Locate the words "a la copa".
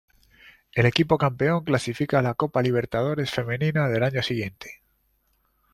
2.17-2.63